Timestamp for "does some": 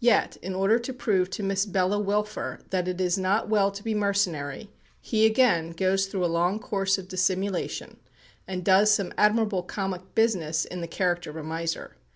8.64-9.12